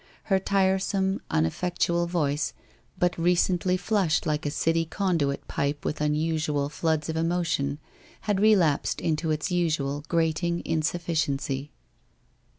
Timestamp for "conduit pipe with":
4.83-6.01